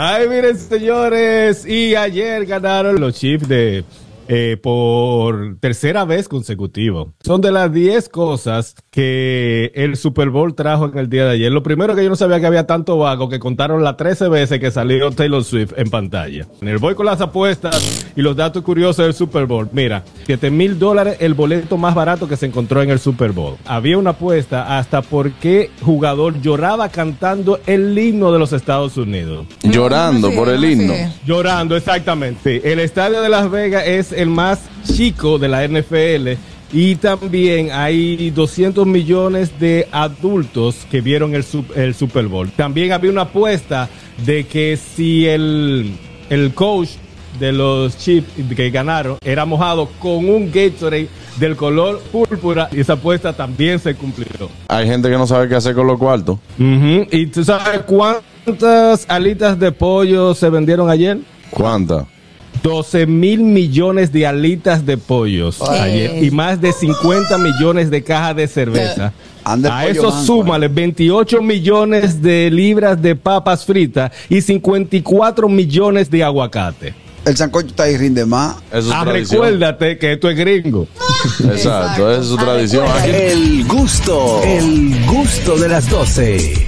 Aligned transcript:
Ay, 0.00 0.28
miren, 0.28 0.56
señores. 0.56 1.66
Y 1.66 1.96
ayer 1.96 2.46
ganaron 2.46 3.00
los 3.00 3.14
Chiefs 3.14 3.48
de 3.48 3.84
eh, 4.28 4.56
por 4.62 5.58
tercera 5.58 6.04
vez 6.04 6.28
consecutivo. 6.28 7.14
Son 7.18 7.40
de 7.40 7.50
las 7.50 7.72
10 7.72 8.08
cosas 8.08 8.76
que 8.98 9.70
el 9.76 9.96
Super 9.96 10.28
Bowl 10.28 10.56
trajo 10.56 10.86
en 10.86 10.98
el 10.98 11.08
día 11.08 11.24
de 11.24 11.30
ayer. 11.34 11.52
Lo 11.52 11.62
primero 11.62 11.94
que 11.94 12.02
yo 12.02 12.10
no 12.10 12.16
sabía 12.16 12.40
que 12.40 12.46
había 12.46 12.66
tanto 12.66 12.98
vago 12.98 13.28
que 13.28 13.38
contaron 13.38 13.84
las 13.84 13.96
13 13.96 14.28
veces 14.28 14.58
que 14.58 14.72
salió 14.72 15.12
Taylor 15.12 15.44
Swift 15.44 15.74
en 15.76 15.88
pantalla. 15.88 16.48
En 16.60 16.66
el 16.66 16.78
voy 16.78 16.96
con 16.96 17.06
las 17.06 17.20
apuestas 17.20 18.10
y 18.16 18.22
los 18.22 18.34
datos 18.34 18.64
curiosos 18.64 19.04
del 19.04 19.14
Super 19.14 19.46
Bowl. 19.46 19.68
Mira, 19.70 20.02
7 20.26 20.50
mil 20.50 20.80
dólares 20.80 21.18
el 21.20 21.34
boleto 21.34 21.76
más 21.76 21.94
barato 21.94 22.26
que 22.26 22.36
se 22.36 22.46
encontró 22.46 22.82
en 22.82 22.90
el 22.90 22.98
Super 22.98 23.30
Bowl. 23.30 23.54
Había 23.66 23.98
una 23.98 24.10
apuesta 24.10 24.76
hasta 24.76 25.00
por 25.00 25.30
qué 25.30 25.70
jugador 25.80 26.40
lloraba 26.40 26.88
cantando 26.88 27.60
el 27.66 27.96
himno 27.96 28.32
de 28.32 28.40
los 28.40 28.52
Estados 28.52 28.96
Unidos. 28.96 29.46
Llorando 29.62 30.32
por 30.32 30.48
el 30.48 30.64
himno. 30.64 30.94
Llorando, 31.24 31.76
exactamente. 31.76 32.72
El 32.72 32.80
estadio 32.80 33.22
de 33.22 33.28
Las 33.28 33.48
Vegas 33.48 33.84
es 33.86 34.10
el 34.10 34.28
más 34.28 34.58
chico 34.92 35.38
de 35.38 35.46
la 35.46 35.68
NFL 35.68 36.57
y 36.72 36.96
también 36.96 37.70
hay 37.72 38.30
200 38.30 38.86
millones 38.86 39.58
de 39.58 39.88
adultos 39.90 40.86
que 40.90 41.00
vieron 41.00 41.34
el, 41.34 41.42
sup- 41.44 41.74
el 41.76 41.94
Super 41.94 42.26
Bowl. 42.26 42.50
También 42.50 42.92
había 42.92 43.10
una 43.10 43.22
apuesta 43.22 43.88
de 44.24 44.44
que 44.46 44.76
si 44.76 45.26
el, 45.26 45.92
el 46.30 46.52
coach 46.54 46.90
de 47.38 47.52
los 47.52 47.96
Chiefs 47.98 48.28
que 48.56 48.70
ganaron 48.70 49.16
era 49.24 49.44
mojado 49.44 49.88
con 50.00 50.28
un 50.28 50.50
Gatorade 50.52 51.08
del 51.38 51.54
color 51.56 52.00
púrpura 52.10 52.68
y 52.72 52.80
esa 52.80 52.94
apuesta 52.94 53.32
también 53.32 53.78
se 53.78 53.94
cumplió. 53.94 54.50
Hay 54.66 54.86
gente 54.86 55.08
que 55.08 55.16
no 55.16 55.26
sabe 55.26 55.48
qué 55.48 55.54
hacer 55.54 55.74
con 55.74 55.86
los 55.86 55.98
cuartos. 55.98 56.38
¿Y 56.58 57.26
tú 57.26 57.44
sabes 57.44 57.82
cuántas 57.86 59.06
alitas 59.08 59.58
de 59.58 59.70
pollo 59.72 60.34
se 60.34 60.50
vendieron 60.50 60.90
ayer? 60.90 61.18
¿Cuántas? 61.50 62.04
12 62.68 63.06
mil 63.06 63.40
millones 63.40 64.12
de 64.12 64.26
alitas 64.26 64.84
de 64.84 64.98
pollos 64.98 65.62
ayer 65.62 66.22
y 66.22 66.30
más 66.30 66.60
de 66.60 66.70
50 66.72 67.38
millones 67.38 67.90
de 67.90 68.04
cajas 68.04 68.36
de 68.36 68.46
cerveza. 68.46 69.12
Ande 69.42 69.70
A 69.70 69.86
eso 69.86 70.12
súmale 70.12 70.68
28 70.68 71.40
millones 71.40 72.20
de 72.20 72.50
libras 72.50 73.00
de 73.00 73.16
papas 73.16 73.64
fritas 73.64 74.12
y 74.28 74.42
54 74.42 75.48
millones 75.48 76.10
de 76.10 76.22
aguacate. 76.22 76.94
El 77.24 77.36
sancocho 77.36 77.68
está 77.68 77.84
ahí 77.84 77.96
rinde 77.96 78.24
más. 78.26 78.56
Eso 78.70 78.88
es 78.88 78.94
Ah, 78.94 79.04
recuérdate 79.04 79.96
que 79.98 80.12
esto 80.12 80.28
es 80.28 80.36
gringo. 80.36 80.86
Exacto, 81.50 82.10
esa 82.10 82.20
es 82.20 82.26
su 82.26 82.36
Ah, 82.38 82.42
tradición. 82.44 82.86
El 83.06 83.64
gusto, 83.66 84.42
el 84.44 85.04
gusto 85.06 85.56
de 85.56 85.68
las 85.68 85.88
12. 85.88 86.66